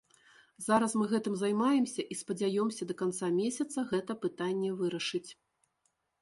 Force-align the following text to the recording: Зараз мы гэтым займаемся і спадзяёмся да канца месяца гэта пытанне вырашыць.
Зараз 0.67 0.93
мы 1.01 1.05
гэтым 1.11 1.35
займаемся 1.41 2.05
і 2.15 2.17
спадзяёмся 2.21 2.83
да 2.93 2.97
канца 3.03 3.29
месяца 3.41 3.85
гэта 3.93 4.11
пытанне 4.25 4.69
вырашыць. 4.83 5.25